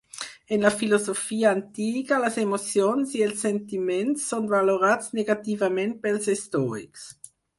[0.55, 7.07] En la filosofia antiga, les emocions i els sentiments són valorats negativament pels estoics.